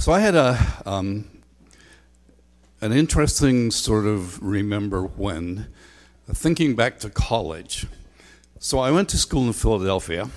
[0.00, 1.28] So I had a um,
[2.80, 5.66] an interesting sort of remember when
[6.32, 7.86] thinking back to college.
[8.58, 10.30] So I went to school in Philadelphia,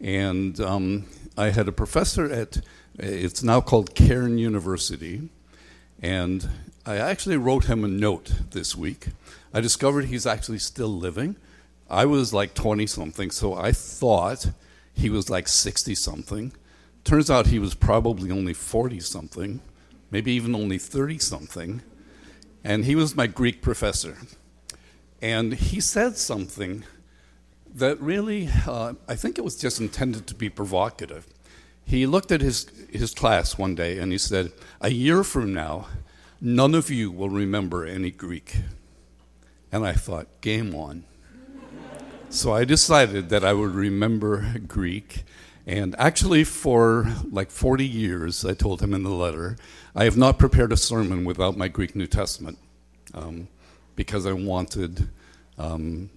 [0.00, 1.06] and um,
[1.36, 2.62] I had a professor at
[2.98, 5.28] it's now called Cairn University,
[6.02, 6.50] and
[6.84, 9.10] I actually wrote him a note this week.
[9.54, 11.36] I discovered he's actually still living.
[11.88, 14.50] I was like 20 something, so I thought
[14.92, 16.50] he was like 60 something.
[17.04, 19.60] Turns out he was probably only 40 something,
[20.10, 21.82] maybe even only 30 something.
[22.62, 24.18] And he was my Greek professor.
[25.22, 26.84] And he said something
[27.74, 31.26] that really, uh, I think it was just intended to be provocative.
[31.84, 35.88] He looked at his, his class one day and he said, A year from now,
[36.40, 38.56] none of you will remember any Greek.
[39.72, 41.04] And I thought, game on.
[42.28, 45.24] so I decided that I would remember Greek.
[45.66, 49.56] And actually, for like 40 years, I told him in the letter,
[49.94, 52.58] I have not prepared a sermon without my Greek New Testament
[53.14, 53.48] um,
[53.94, 55.08] because I wanted
[55.58, 56.10] um,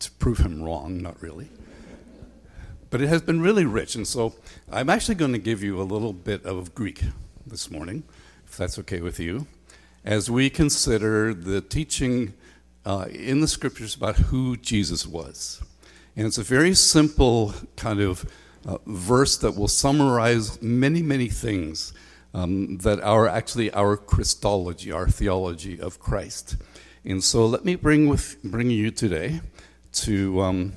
[0.00, 1.48] to prove him wrong, not really.
[2.90, 3.94] But it has been really rich.
[3.94, 4.34] And so
[4.70, 7.02] I'm actually going to give you a little bit of Greek
[7.46, 8.02] this morning,
[8.46, 9.46] if that's okay with you,
[10.04, 12.34] as we consider the teaching
[12.84, 15.62] uh, in the scriptures about who Jesus was.
[16.16, 18.28] And it's a very simple kind of
[18.66, 21.92] uh, verse that will summarize many, many things
[22.34, 26.56] um, that are actually our Christology, our theology of Christ.
[27.04, 29.40] And so let me bring, with, bring you today
[29.92, 30.72] to um,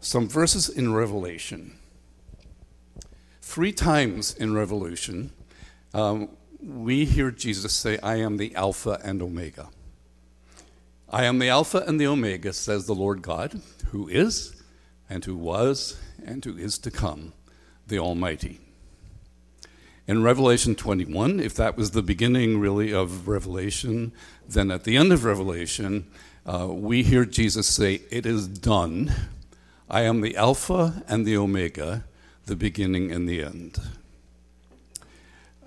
[0.00, 1.78] some verses in Revelation.
[3.40, 5.32] Three times in Revelation,
[5.94, 9.68] um, we hear Jesus say, I am the Alpha and Omega.
[11.08, 14.62] I am the Alpha and the Omega, says the Lord God, who is,
[15.10, 17.32] and who was, and who is to come,
[17.86, 18.60] the Almighty.
[20.06, 24.12] In Revelation 21, if that was the beginning really of Revelation,
[24.48, 26.06] then at the end of Revelation,
[26.44, 29.12] uh, we hear Jesus say, It is done.
[29.88, 32.04] I am the Alpha and the Omega,
[32.46, 33.78] the beginning and the end.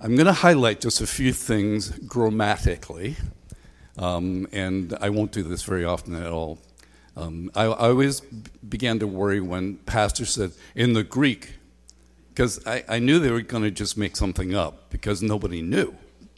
[0.00, 3.16] I'm going to highlight just a few things grammatically
[3.98, 6.58] um, and I won't do this very often at all.
[7.16, 11.54] Um, I, I, always began to worry when pastors said, in the Greek,
[12.28, 15.96] because I, I, knew they were going to just make something up because nobody knew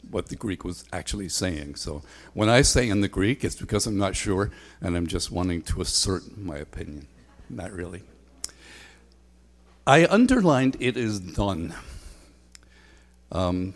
[0.09, 1.75] what the Greek was actually saying.
[1.75, 2.01] So
[2.33, 5.63] when I say in the Greek, it's because I'm not sure and I'm just wanting
[5.63, 7.07] to assert my opinion.
[7.49, 8.03] Not really.
[9.85, 11.73] I underlined it is done.
[13.31, 13.73] Um,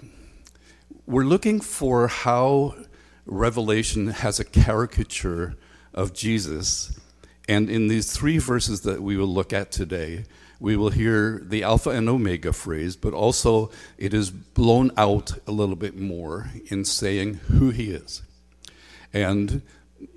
[1.05, 2.75] we're looking for how
[3.25, 5.55] Revelation has a caricature
[5.93, 6.97] of Jesus.
[7.47, 10.25] And in these three verses that we will look at today,
[10.59, 15.51] we will hear the Alpha and Omega phrase, but also it is blown out a
[15.51, 18.21] little bit more in saying who he is.
[19.11, 19.61] And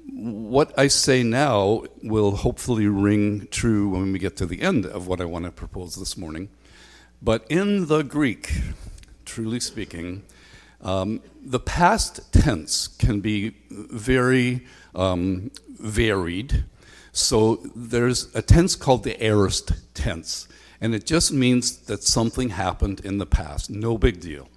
[0.08, 5.06] what I say now will hopefully ring true when we get to the end of
[5.06, 6.48] what I want to propose this morning.
[7.20, 8.52] But in the Greek,
[9.24, 10.22] truly speaking,
[10.86, 14.64] um, the past tense can be very
[14.94, 16.64] um, varied.
[17.10, 20.46] So there's a tense called the aorist tense,
[20.80, 24.48] and it just means that something happened in the past, no big deal.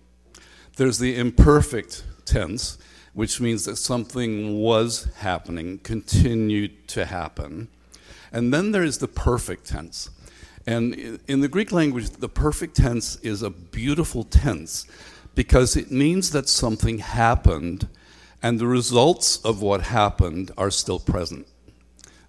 [0.78, 2.78] There's the imperfect tense,
[3.14, 7.70] which means that something was happening, continued to happen.
[8.32, 10.12] And then there's the perfect tense.
[10.68, 14.86] And in the Greek language, the perfect tense is a beautiful tense
[15.36, 17.88] because it means that something happened
[18.42, 21.48] and the results of what happened are still present,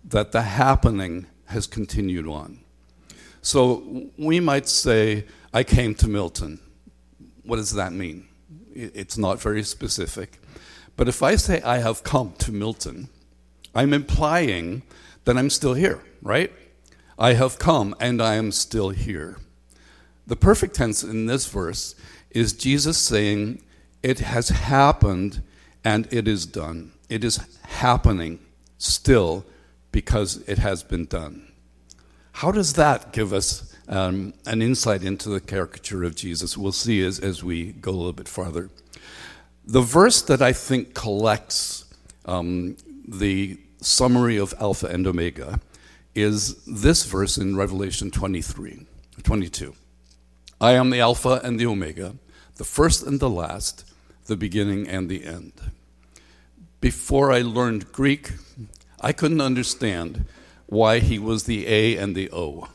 [0.05, 2.61] that the happening has continued on.
[3.43, 6.61] So we might say, I came to Milton.
[7.45, 8.27] What does that mean?
[8.75, 10.41] It's not very specific.
[10.97, 13.09] But if I say, I have come to Milton,
[13.75, 14.83] I'm implying
[15.25, 16.53] that I'm still here, right?
[17.19, 19.39] I have come and I am still here.
[20.27, 21.95] The perfect tense in this verse
[22.31, 23.63] is Jesus saying,
[24.03, 25.43] It has happened
[25.85, 26.93] and it is done.
[27.09, 28.41] It is happening
[28.79, 29.45] still
[29.93, 31.51] because it has been done.
[32.33, 36.57] How does that give us um, an insight into the caricature of Jesus?
[36.57, 38.71] We'll see as, as we go a little bit farther.
[39.67, 41.85] The verse that I think collects
[42.25, 42.77] um,
[43.07, 45.61] the summary of Alpha and Omega
[46.15, 48.87] is this verse in Revelation 23,
[49.23, 49.75] 22.
[50.61, 52.15] I am the Alpha and the Omega,
[52.61, 53.91] the first and the last,
[54.27, 55.55] the beginning and the end.
[56.83, 58.33] Before I learned Greek,
[59.01, 60.27] I couldn't understand
[60.67, 62.69] why he was the A and the O.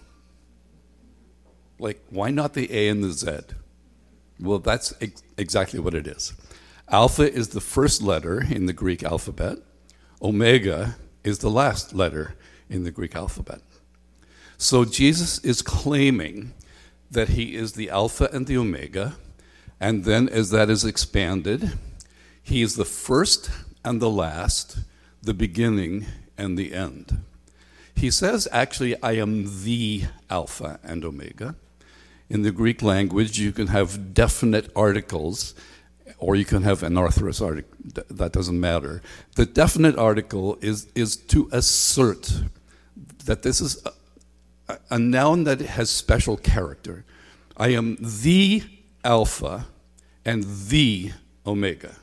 [1.77, 3.53] Like, why not the A and the Z?
[4.39, 6.33] Well, that's ex- exactly what it is.
[6.89, 9.59] Alpha is the first letter in the Greek alphabet,
[10.19, 12.33] Omega is the last letter
[12.71, 13.61] in the Greek alphabet.
[14.57, 16.55] So Jesus is claiming
[17.11, 19.17] that he is the Alpha and the Omega,
[19.80, 21.77] and then as that is expanded,
[22.42, 23.50] he is the first
[23.83, 24.80] and the last,
[25.22, 26.06] the beginning
[26.38, 27.24] and the end.
[27.95, 31.56] He says, actually, I am the Alpha and Omega.
[32.30, 35.56] In the Greek language, you can have definite articles
[36.18, 37.77] or you can have an aorist article.
[38.10, 39.01] That doesn't matter.
[39.36, 42.42] The definite article is, is to assert
[43.25, 43.86] that this is
[44.68, 47.06] a, a noun that has special character.
[47.57, 48.63] I am the
[49.05, 49.67] Alpha
[50.25, 51.11] and the
[51.45, 51.95] Omega,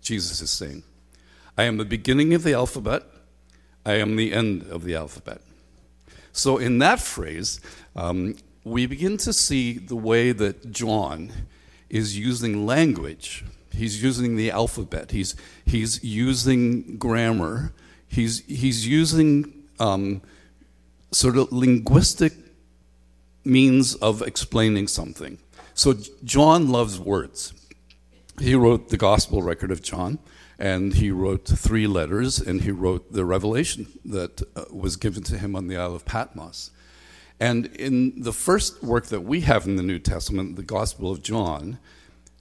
[0.00, 0.84] Jesus is saying.
[1.58, 3.02] I am the beginning of the alphabet,
[3.84, 5.40] I am the end of the alphabet.
[6.32, 7.60] So, in that phrase,
[7.96, 11.32] um, we begin to see the way that John
[11.88, 15.12] is using language He's using the alphabet.
[15.12, 15.34] He's,
[15.64, 17.72] he's using grammar.
[18.08, 20.22] He's, he's using um,
[21.12, 22.32] sort of linguistic
[23.44, 25.38] means of explaining something.
[25.80, 25.94] So
[26.24, 27.54] John loves words.
[28.38, 30.18] He wrote the gospel record of John,
[30.58, 35.38] and he wrote three letters, and he wrote the revelation that uh, was given to
[35.38, 36.70] him on the Isle of Patmos.
[37.40, 41.22] And in the first work that we have in the New Testament, the Gospel of
[41.22, 41.78] John,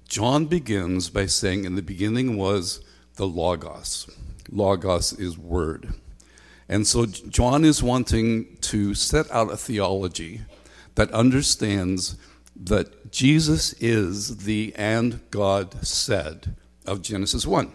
[0.05, 2.81] John begins by saying, In the beginning was
[3.15, 4.09] the Logos.
[4.51, 5.93] Logos is word.
[6.67, 10.41] And so John is wanting to set out a theology
[10.95, 12.17] that understands
[12.59, 17.71] that Jesus is the and God said of Genesis 1.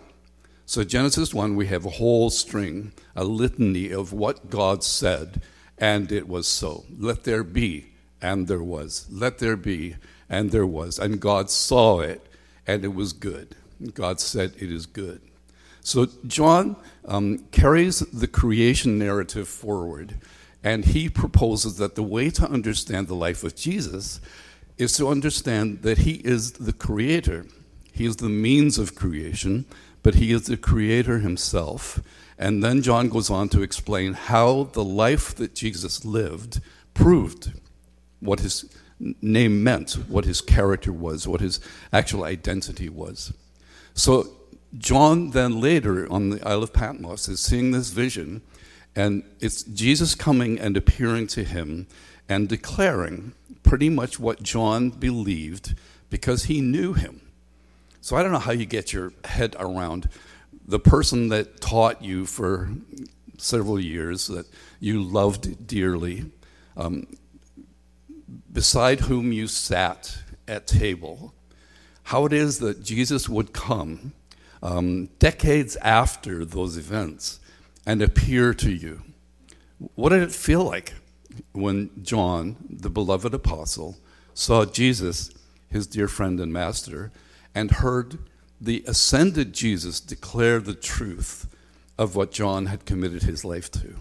[0.66, 5.42] So, Genesis 1, we have a whole string, a litany of what God said,
[5.78, 6.84] and it was so.
[6.98, 7.92] Let there be,
[8.22, 9.06] and there was.
[9.10, 9.96] Let there be,
[10.28, 10.98] and there was.
[10.98, 12.26] And God saw it,
[12.66, 13.56] and it was good.
[13.92, 15.20] God said, It is good.
[15.82, 20.14] So John um, carries the creation narrative forward,
[20.62, 24.18] and he proposes that the way to understand the life of Jesus
[24.76, 27.46] is to understand that he is the creator.
[27.92, 29.66] He is the means of creation,
[30.02, 32.00] but he is the creator himself.
[32.38, 36.60] And then John goes on to explain how the life that Jesus lived
[36.92, 37.52] proved
[38.20, 38.64] what his
[38.98, 41.60] name meant, what his character was, what his
[41.92, 43.32] actual identity was.
[43.94, 44.28] So
[44.76, 48.42] John then later on the Isle of Patmos is seeing this vision,
[48.96, 51.86] and it's Jesus coming and appearing to him
[52.28, 53.32] and declaring
[53.62, 55.74] pretty much what John believed
[56.10, 57.20] because he knew him.
[58.00, 60.08] So I don't know how you get your head around
[60.66, 62.70] the person that taught you for
[63.38, 64.46] several years that
[64.80, 66.30] you loved dearly.
[66.76, 67.06] Um,
[68.52, 71.34] beside whom you sat at table,
[72.04, 74.12] how it is that Jesus would come
[74.62, 77.40] um, decades after those events
[77.86, 79.02] and appear to you.
[79.94, 80.94] What did it feel like
[81.52, 83.96] when John, the beloved apostle,
[84.34, 85.30] saw Jesus,
[85.68, 87.12] his dear friend and master,
[87.54, 88.18] and heard
[88.60, 91.48] the ascended Jesus declare the truth
[91.98, 93.96] of what John had committed his life to?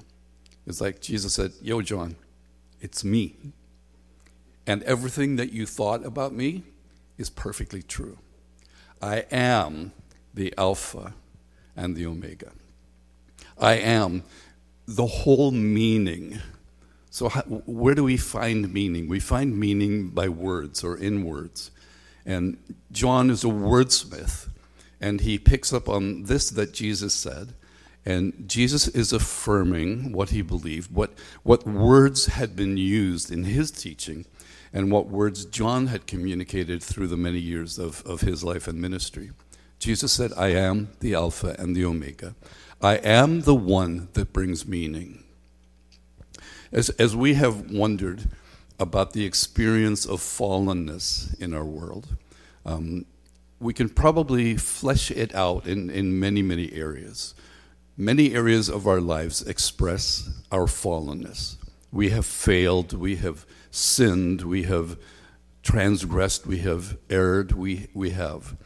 [0.66, 2.16] It's like Jesus said, Yo, John,
[2.82, 3.36] it's me
[4.66, 6.64] and everything that you thought about me
[7.18, 8.18] is perfectly true.
[9.02, 9.92] I am
[10.34, 11.14] the Alpha
[11.76, 12.52] and the Omega.
[13.58, 14.24] I am
[14.88, 16.40] the whole meaning.
[17.14, 19.08] So, how, where do we find meaning?
[19.08, 21.70] We find meaning by words or in words.
[22.26, 22.58] And
[22.92, 24.50] John is a wordsmith,
[25.00, 27.54] and he picks up on this that Jesus said.
[28.04, 33.70] And Jesus is affirming what he believed, what, what words had been used in his
[33.70, 34.26] teaching
[34.74, 38.82] and what words John had communicated through the many years of, of his life and
[38.82, 39.30] ministry.
[39.78, 42.34] Jesus said, I am the Alpha and the Omega.
[42.82, 45.23] I am the one that brings meaning.
[46.74, 48.24] As, as we have wondered
[48.80, 52.18] about the experience of fallenness in our world,
[52.66, 53.06] um,
[53.60, 57.36] we can probably flesh it out in, in many, many areas.
[57.96, 61.58] Many areas of our lives express our fallenness.
[61.92, 64.98] We have failed, we have sinned, we have
[65.62, 68.58] transgressed, we have erred, we, we have.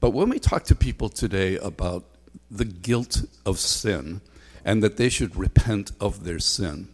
[0.00, 2.04] But when we talk to people today about
[2.50, 4.22] the guilt of sin
[4.64, 6.88] and that they should repent of their sin,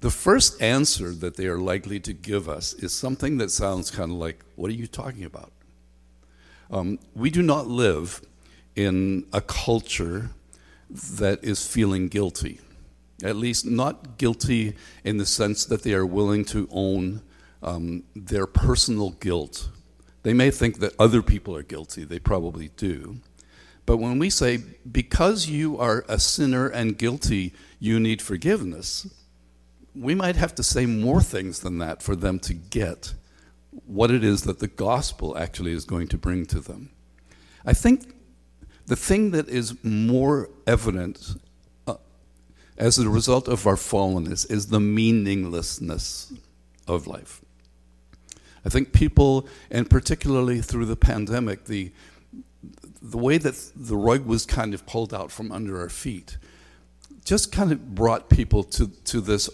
[0.00, 4.10] the first answer that they are likely to give us is something that sounds kind
[4.10, 5.52] of like, What are you talking about?
[6.70, 8.22] Um, we do not live
[8.76, 10.30] in a culture
[10.90, 12.60] that is feeling guilty
[13.22, 17.22] at least not guilty in the sense that they are willing to own
[17.62, 19.68] um, their personal guilt
[20.22, 23.20] They may think that other people are guilty, they probably do.
[23.86, 24.58] But when we say,
[24.90, 29.06] because you are a sinner and guilty, you need forgiveness,
[29.94, 33.14] we might have to say more things than that for them to get
[33.86, 36.90] what it is that the gospel actually is going to bring to them.
[37.64, 38.14] I think
[38.86, 41.34] the thing that is more evident
[41.86, 41.96] uh,
[42.76, 46.32] as a result of our fallenness is the meaninglessness
[46.88, 47.42] of life.
[48.64, 51.92] I think people, and particularly through the pandemic, the,
[53.00, 56.36] the way that the rug was kind of pulled out from under our feet
[57.24, 59.48] just kind of brought people to, to this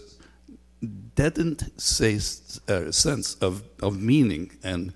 [1.15, 2.19] deadened say,
[2.67, 4.51] uh, sense of, of meaning.
[4.63, 4.93] And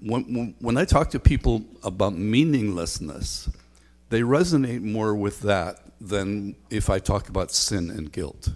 [0.00, 3.48] when, when I talk to people about meaninglessness,
[4.10, 8.50] they resonate more with that than if I talk about sin and guilt.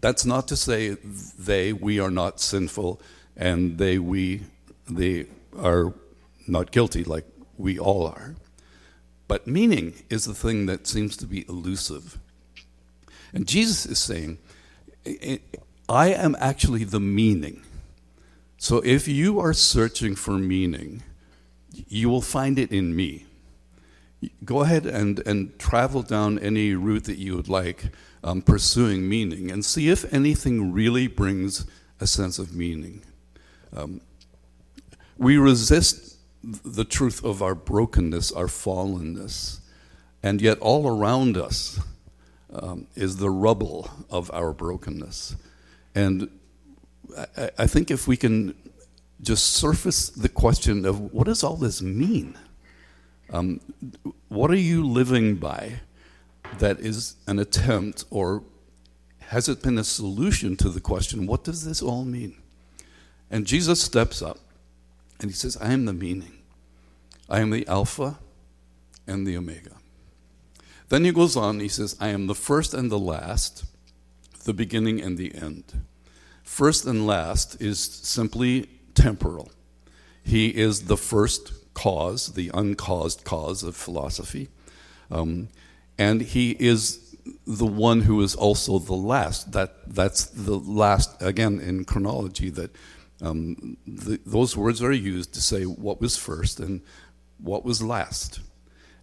[0.00, 0.90] That's not to say
[1.38, 3.00] they, we are not sinful,
[3.36, 4.42] and they, we,
[4.88, 5.26] they
[5.58, 5.92] are
[6.46, 7.24] not guilty like
[7.56, 8.36] we all are.
[9.26, 12.18] But meaning is the thing that seems to be elusive.
[13.32, 14.38] And Jesus is saying,
[15.88, 17.62] I am actually the meaning.
[18.58, 21.02] So if you are searching for meaning,
[21.88, 23.24] you will find it in me.
[24.44, 27.92] Go ahead and, and travel down any route that you would like,
[28.24, 31.66] um, pursuing meaning, and see if anything really brings
[32.00, 33.02] a sense of meaning.
[33.74, 34.00] Um,
[35.16, 39.60] we resist the truth of our brokenness, our fallenness,
[40.22, 41.80] and yet all around us
[42.52, 45.36] um, is the rubble of our brokenness.
[45.94, 46.28] And
[47.36, 48.54] I, I think if we can
[49.20, 52.38] just surface the question of what does all this mean?
[53.30, 53.60] Um,
[54.28, 55.80] what are you living by
[56.58, 58.42] that is an attempt, or
[59.18, 62.36] has it been a solution to the question, what does this all mean?
[63.30, 64.38] And Jesus steps up
[65.20, 66.38] and he says, I am the meaning.
[67.28, 68.18] I am the Alpha
[69.06, 69.72] and the Omega.
[70.88, 73.64] Then he goes on, he says, I am the first and the last,
[74.44, 75.64] the beginning and the end.
[76.42, 79.50] First and last is simply temporal.
[80.24, 84.48] He is the first cause, the uncaused cause of philosophy.
[85.10, 85.48] Um,
[85.98, 87.16] and he is
[87.46, 89.52] the one who is also the last.
[89.52, 92.70] That, that's the last, again, in chronology, that
[93.20, 96.80] um, the, those words are used to say what was first and
[97.38, 98.40] what was last.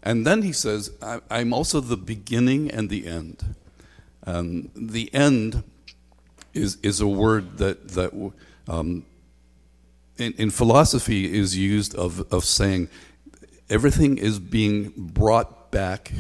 [0.05, 3.55] And then he says, I, am also the beginning and the end.
[4.27, 5.63] Um, the end
[6.53, 8.31] is, is a word that, that
[8.67, 9.05] um,
[10.17, 12.87] in, in, philosophy is used of, of saying
[13.67, 16.11] everything is being brought back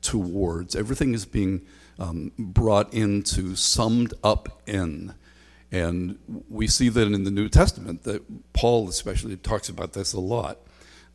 [0.00, 1.62] towards, everything is being
[1.98, 5.14] um, brought into, summed up in.
[5.72, 6.18] And
[6.48, 10.58] we see that in the New Testament, that Paul especially talks about this a lot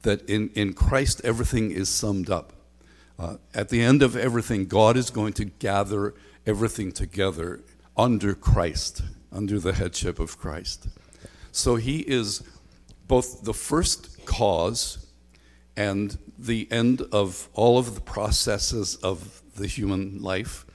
[0.03, 2.53] that in, in Christ everything is summed up.
[3.19, 6.13] Uh, at the end of everything, God is going to gather
[6.45, 7.61] everything together
[7.95, 9.01] under Christ,
[9.31, 10.87] under the headship of Christ.
[11.51, 12.43] So he is
[13.07, 15.07] both the first cause
[15.75, 20.65] and the end of all of the processes of the human life.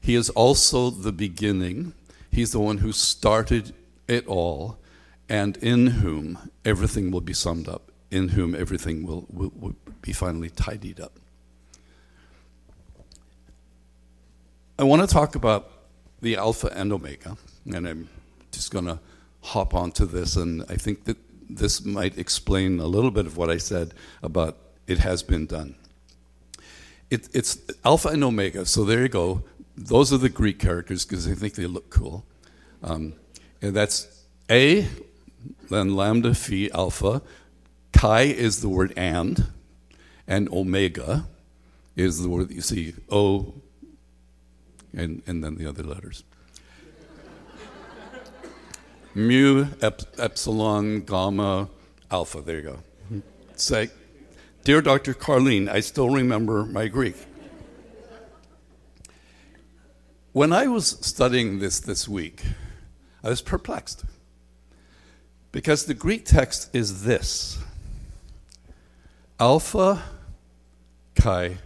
[0.00, 1.94] He is also the beginning.
[2.32, 3.72] He's the one who started
[4.08, 4.78] it all,
[5.28, 10.12] and in whom everything will be summed up in whom everything will, will, will be
[10.12, 11.18] finally tidied up.
[14.78, 15.70] I want to talk about
[16.20, 18.08] the Alpha and Omega, and I'm
[18.52, 19.00] just going to
[19.42, 21.16] hop onto this, and I think that
[21.50, 24.56] this might explain a little bit of what I said about
[24.86, 25.74] it has been done.
[27.10, 29.42] It, it's Alpha and Omega, so there you go.
[29.76, 32.24] Those are the Greek characters because I think they look cool.
[32.80, 33.14] Um,
[33.60, 34.86] and that's A,
[35.68, 37.20] then lambda, phi, alpha,
[37.94, 39.46] Kai is the word and,
[40.26, 41.26] and omega
[41.96, 43.54] is the word that you see O
[44.92, 46.24] and, and then the other letters.
[49.14, 51.68] Mu, ep, epsilon, gamma,
[52.10, 52.40] alpha.
[52.40, 52.78] There you go.
[53.56, 53.90] Say,
[54.64, 55.14] Dear Dr.
[55.14, 57.16] Carlene, I still remember my Greek.
[60.32, 62.42] When I was studying this this week,
[63.22, 64.04] I was perplexed
[65.52, 67.58] because the Greek text is this
[69.40, 70.00] Alpha
[71.16, 71.58] kai,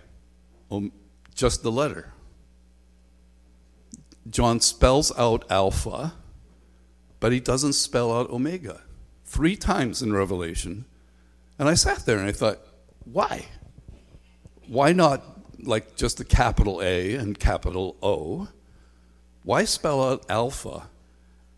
[0.70, 0.90] um,
[1.34, 2.12] just the letter.
[4.30, 6.14] John spells out Alpha,
[7.20, 8.82] but he doesn't spell out Omega.
[9.24, 10.86] Three times in Revelation.
[11.58, 12.58] And I sat there and I thought,
[13.04, 13.46] why?
[14.66, 15.22] Why not
[15.62, 18.48] like just a capital A and capital O?
[19.44, 20.88] Why spell out Alpha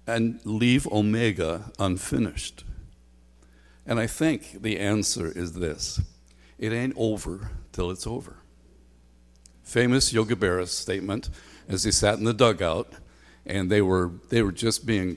[0.06, 2.64] and leave Omega unfinished?
[3.86, 6.00] And I think the answer is this
[6.58, 8.36] it ain't over till it's over.
[9.62, 11.30] Famous Yogi Berra statement
[11.68, 12.92] as he sat in the dugout
[13.46, 15.16] and they were, they were just being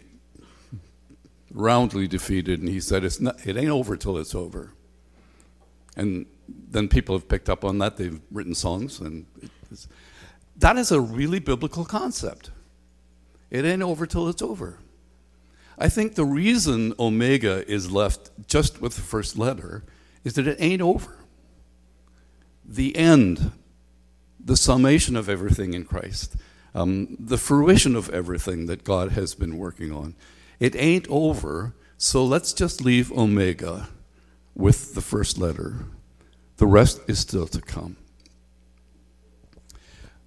[1.54, 4.74] roundly defeated, and he said, it's not, It ain't over till it's over.
[5.96, 7.98] And then people have picked up on that.
[7.98, 9.26] They've written songs, and
[10.58, 12.50] that is a really biblical concept.
[13.52, 14.80] It ain't over till it's over.
[15.78, 19.84] I think the reason Omega is left just with the first letter
[20.24, 21.18] is that it ain't over.
[22.66, 23.52] The end,
[24.40, 26.36] the summation of everything in Christ,
[26.76, 30.16] um, the fruition of everything that God has been working on.
[30.60, 33.90] It ain't over, so let's just leave Omega
[34.56, 35.86] with the first letter.
[36.58, 37.98] The rest is still to come.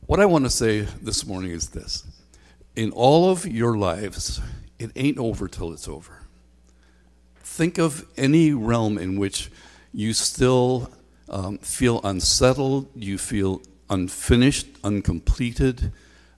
[0.06, 2.04] What I want to say this morning is this
[2.76, 4.40] in all of your lives,
[4.78, 6.22] it ain't over till it's over.
[7.40, 9.50] Think of any realm in which
[9.92, 10.90] you still
[11.28, 15.92] um, feel unsettled, you feel unfinished, uncompleted.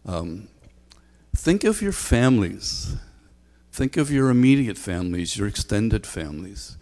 [0.06, 0.48] Um,
[1.34, 2.94] think of your families.
[3.72, 6.76] Think of your immediate families, your extended families.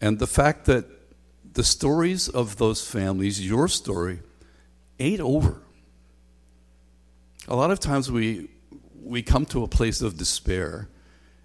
[0.00, 0.86] And the fact that
[1.54, 4.20] the stories of those families, your story,
[4.98, 5.60] ain't over.
[7.46, 8.48] A lot of times we,
[9.04, 10.88] we come to a place of despair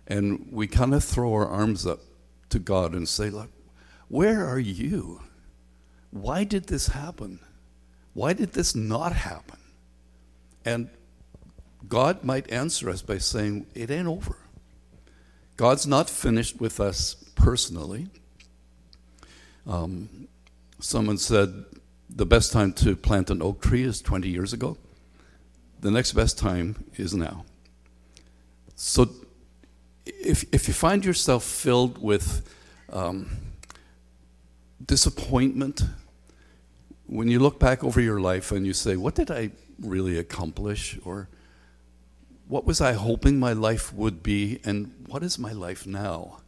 [0.07, 1.99] and we kind of throw our arms up
[2.49, 3.49] to God and say, Look,
[4.07, 5.21] where are you?
[6.11, 7.39] Why did this happen?
[8.13, 9.59] Why did this not happen?
[10.65, 10.89] And
[11.87, 14.37] God might answer us by saying, It ain't over.
[15.57, 18.07] God's not finished with us personally.
[19.67, 20.27] Um,
[20.79, 21.65] someone said
[22.09, 24.77] the best time to plant an oak tree is 20 years ago.
[25.81, 27.45] The next best time is now.
[28.81, 29.09] So
[30.05, 32.50] if, if you find yourself filled with
[32.93, 33.29] um,
[34.86, 35.83] disappointment,
[37.05, 40.98] when you look back over your life and you say, What did I really accomplish?
[41.03, 41.27] Or
[42.48, 44.61] what was I hoping my life would be?
[44.63, 46.39] And what is my life now?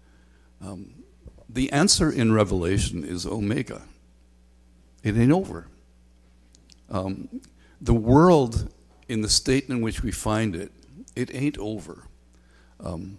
[0.61, 1.03] Um,
[1.49, 3.81] the answer in Revelation is Omega.
[5.03, 5.67] It ain't over.
[6.89, 7.41] Um,
[7.81, 8.71] the world,
[9.09, 10.71] in the state in which we find it,
[11.13, 12.05] it ain't over.
[12.83, 13.17] Um,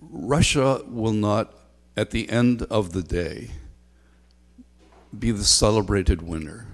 [0.00, 1.54] Russia will not,
[1.96, 3.50] at the end of the day,
[5.18, 6.66] be the celebrated winner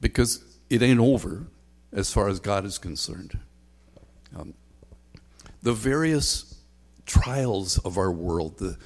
[0.00, 1.46] because it ain't over
[1.92, 3.38] as far as God is concerned.
[4.36, 4.54] Um,
[5.62, 6.56] the various
[7.06, 8.76] trials of our world, the,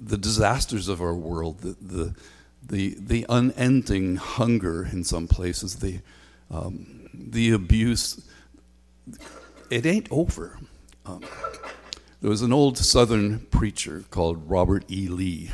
[0.00, 2.14] the disasters of our world, the, the,
[2.62, 6.00] the, the unending hunger in some places, the,
[6.50, 8.26] um, the abuse,
[9.74, 10.58] it ain't over.
[11.04, 11.22] Um,
[12.20, 15.08] there was an old Southern preacher called Robert E.
[15.08, 15.50] Lee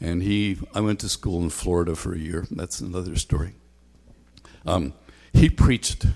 [0.00, 2.46] and he, I went to school in Florida for a year.
[2.50, 3.54] That's another story.
[4.66, 4.92] Um,
[5.32, 6.06] he preached,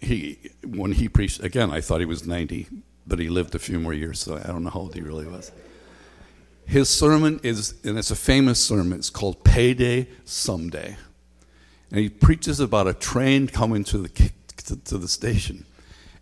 [0.00, 2.66] he, when he preached, again, I thought he was 90,
[3.06, 5.26] but he lived a few more years, so I don't know how old he really
[5.26, 5.52] was.
[6.66, 10.96] His sermon is, and it's a famous sermon, it's called Payday Someday.
[11.90, 15.66] And he preaches about a train coming to the, to, to the station.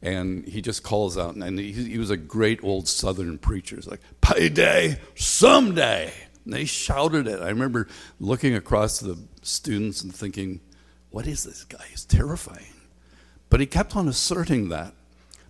[0.02, 3.76] And he just calls out, and he, he was a great old Southern preacher.
[3.76, 6.12] He's like, Payday Someday.
[6.44, 7.40] And they shouted it.
[7.40, 7.86] I remember
[8.18, 10.60] looking across the students and thinking,
[11.10, 11.84] what is this guy?
[11.88, 12.74] He's terrifying.
[13.48, 14.94] But he kept on asserting that,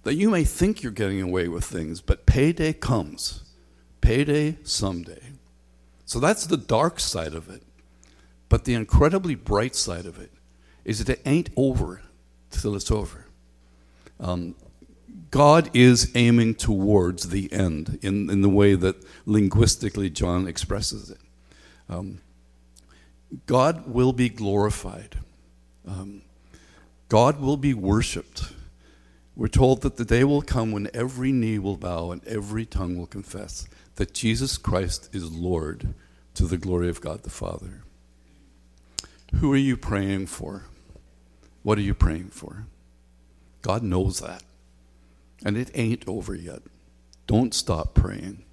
[0.03, 3.45] that you may think you're getting away with things, but payday comes.
[4.03, 5.23] Payday someday.
[6.05, 7.63] So that's the dark side of it.
[8.49, 10.31] But the incredibly bright side of it
[10.85, 12.03] is that it ain't over
[12.51, 13.27] till it's over.
[14.21, 14.55] Um,
[15.31, 21.19] God is aiming towards the end in, in the way that linguistically John expresses it.
[21.89, 22.21] Um,
[23.47, 25.19] God will be glorified.
[25.89, 26.23] Um,
[27.09, 28.53] God will be worshiped.
[29.35, 32.99] We're told that the day will come when every knee will bow and every tongue
[32.99, 35.95] will confess that Jesus Christ is Lord
[36.35, 37.83] to the glory of God the Father.
[39.37, 40.67] Who are you praying for?
[41.63, 42.67] What are you praying for?
[43.63, 44.43] God knows that.
[45.45, 46.63] And it ain't over yet.
[47.27, 48.45] Don't stop praying.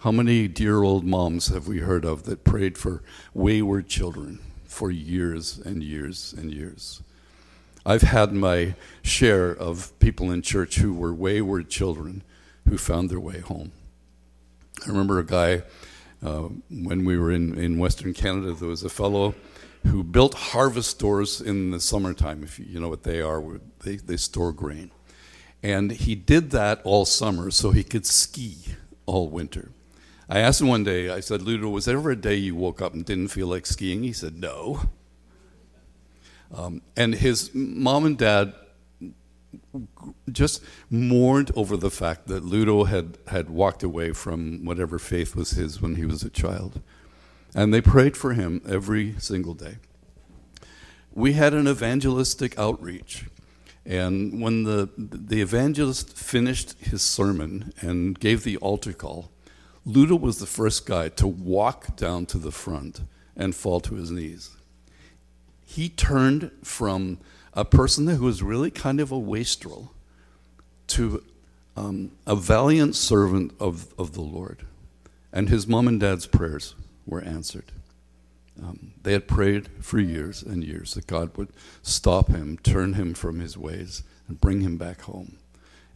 [0.00, 3.02] How many dear old moms have we heard of that prayed for
[3.34, 7.02] wayward children for years and years and years?
[7.84, 12.22] I've had my share of people in church who were wayward children
[12.68, 13.72] who found their way home.
[14.84, 15.62] I remember a guy
[16.24, 19.34] uh, when we were in, in Western Canada, there was a fellow
[19.88, 22.42] who built Harvestores in the summertime.
[22.42, 23.42] If you, know what they are,
[23.80, 24.90] they, they store grain.
[25.62, 28.56] And he did that all summer so he could ski
[29.06, 29.70] all winter.
[30.28, 32.82] I asked him one day, I said, Ludo, was there ever a day you woke
[32.82, 34.02] up and didn't feel like skiing?
[34.02, 34.82] He said, no.
[36.54, 38.54] Um, and his mom and dad
[40.30, 45.52] just mourned over the fact that Ludo had, had walked away from whatever faith was
[45.52, 46.82] his when he was a child.
[47.54, 49.78] And they prayed for him every single day.
[51.12, 53.24] We had an evangelistic outreach.
[53.84, 59.30] And when the, the evangelist finished his sermon and gave the altar call,
[59.86, 63.00] Ludo was the first guy to walk down to the front
[63.34, 64.50] and fall to his knees.
[65.64, 67.18] He turned from
[67.54, 69.92] a person who was really kind of a wastrel
[70.88, 71.24] to
[71.76, 74.66] um, a valiant servant of, of the Lord.
[75.32, 76.74] And his mom and dad's prayers
[77.08, 77.72] were answered.
[78.62, 81.48] Um, they had prayed for years and years that God would
[81.82, 85.38] stop him, turn him from his ways, and bring him back home.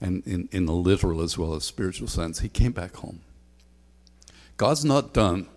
[0.00, 3.20] And in, in a literal as well as spiritual sense, he came back home.
[4.56, 5.48] God's not done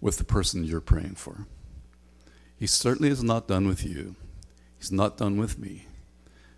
[0.00, 1.46] with the person you're praying for.
[2.56, 4.16] He certainly is not done with you.
[4.78, 5.86] He's not done with me.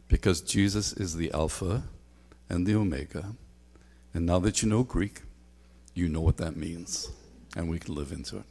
[0.09, 1.85] Because Jesus is the Alpha
[2.48, 3.35] and the Omega.
[4.14, 5.22] And now that you know Greek,
[5.94, 7.11] you know what that means.
[7.57, 8.45] And we can live into it.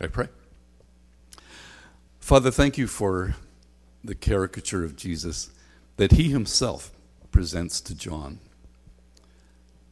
[0.00, 0.28] I pray?
[2.20, 3.34] Father, thank you for
[4.04, 5.50] the caricature of Jesus
[5.96, 6.92] that he himself
[7.32, 8.38] presents to John.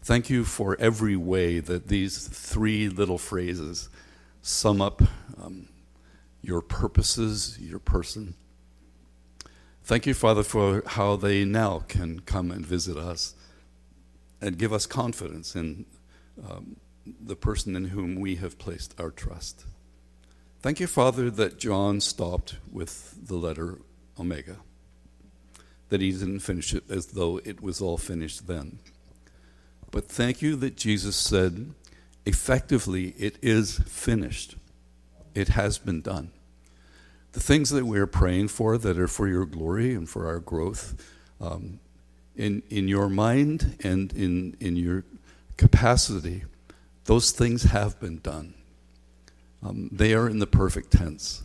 [0.02, 3.88] Thank you for every way that these three little phrases
[4.40, 5.02] sum up
[5.42, 5.68] um,
[6.40, 8.34] your purposes, your person.
[9.82, 13.34] Thank you, Father, for how they now can come and visit us
[14.40, 15.86] and give us confidence in
[16.48, 16.76] um,
[17.20, 19.64] the person in whom we have placed our trust.
[20.60, 23.78] Thank you, Father, that John stopped with the letter
[24.18, 24.56] Omega,
[25.90, 28.78] that he didn't finish it as though it was all finished then.
[29.90, 31.72] But thank you that Jesus said,
[32.24, 34.56] effectively, it is finished.
[35.34, 36.30] It has been done.
[37.32, 40.94] The things that we're praying for that are for your glory and for our growth,
[41.40, 41.80] um,
[42.34, 45.04] in, in your mind and in, in your
[45.56, 46.44] capacity,
[47.06, 48.54] those things have been done.
[49.62, 51.42] Um, they are in the perfect tense.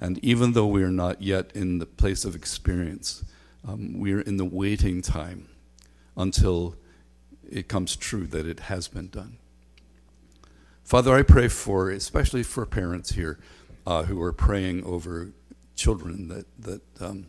[0.00, 3.24] And even though we are not yet in the place of experience,
[3.66, 5.48] um, we are in the waiting time
[6.16, 6.76] until
[7.48, 9.38] it comes true that it has been done.
[10.82, 13.38] Father, I pray for, especially for parents here
[13.86, 15.32] uh, who are praying over
[15.76, 17.26] children that, that um,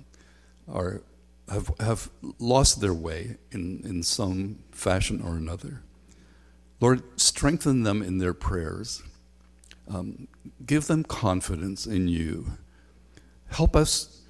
[0.67, 1.03] are,
[1.49, 5.84] have, have lost their way in, in some fashion or another.
[6.79, 9.03] Lord, strengthen them in their prayers.
[9.87, 10.27] Um,
[10.65, 12.57] give them confidence in you.
[13.47, 14.21] Help us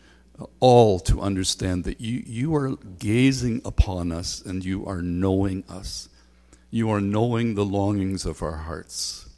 [0.60, 6.10] all to understand that you, you are gazing upon us and you are knowing us.
[6.72, 9.30] You are knowing the longings of our hearts.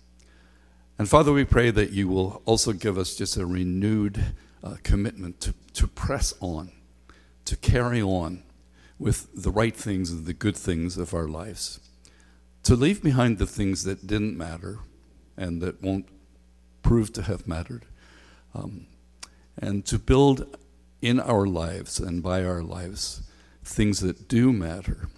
[0.98, 5.40] And Father, we pray that you will also give us just a renewed uh, commitment
[5.42, 6.72] to, to press on,
[7.46, 8.44] to carry on
[8.98, 11.80] with the right things and the good things of our lives,
[12.64, 14.80] to leave behind the things that didn't matter
[15.38, 16.08] and that won't
[16.82, 17.86] prove to have mattered,
[18.56, 18.88] um,
[19.58, 20.58] and to build
[21.02, 23.22] in our lives and by our lives
[23.64, 25.10] things that do matter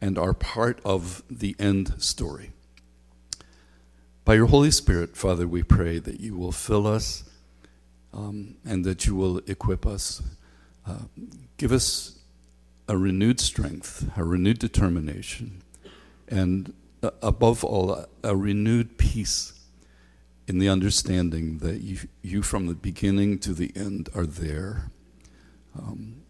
[0.00, 2.52] and are part of the end story.
[4.24, 7.24] By your Holy Spirit, Father, we pray that you will fill us
[8.12, 10.22] um, and that you will equip us.
[10.86, 11.04] Uh,
[11.56, 12.18] give us
[12.86, 15.62] a renewed strength, a renewed determination,
[16.30, 19.52] and uh, above all, a, a renewed peace
[20.46, 24.90] in the understanding that you, you from the beginning to the end are there
[25.78, 26.22] um,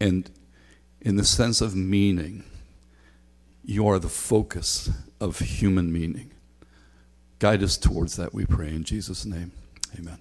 [0.00, 0.30] and
[1.00, 2.44] in the sense of meaning,
[3.64, 4.90] you are the focus
[5.20, 6.30] of human meaning.
[7.38, 9.52] Guide us towards that, we pray in Jesus' name.
[9.98, 10.18] Amen.